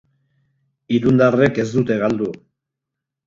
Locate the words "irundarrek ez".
0.99-1.67